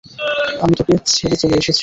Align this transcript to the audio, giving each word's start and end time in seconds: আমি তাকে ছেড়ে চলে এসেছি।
আমি 0.61 0.73
তাকে 0.75 0.93
ছেড়ে 1.07 1.35
চলে 1.35 1.55
এসেছি। 1.57 1.79